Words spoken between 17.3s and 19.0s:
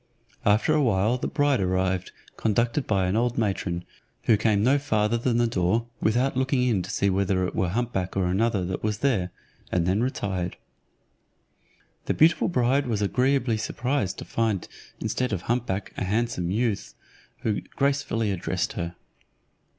who gracefully addressed her.